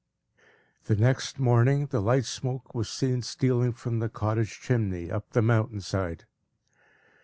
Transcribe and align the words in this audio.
The 0.85 0.95
next 0.95 1.37
morning, 1.37 1.85
the 1.91 2.01
light 2.01 2.25
smoke 2.25 2.73
was 2.73 2.89
seen 2.89 3.21
stealing 3.21 3.71
from 3.73 3.99
the 3.99 4.09
cottage 4.09 4.59
chimney, 4.59 5.11
up 5.11 5.29
the 5.33 5.43
mountain 5.43 5.79
side. 5.79 6.25